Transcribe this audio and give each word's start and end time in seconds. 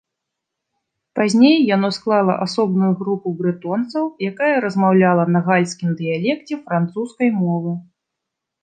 Пазней 1.19 1.57
яно 1.75 1.89
склала 1.97 2.33
асобную 2.47 2.91
групу 3.03 3.27
брэтонцаў, 3.43 4.03
якая 4.31 4.53
размаўляла 4.69 5.23
на 5.37 5.47
гальскім 5.51 5.89
дыялекце 6.03 6.53
французскай 6.65 7.29
мовы. 7.47 7.71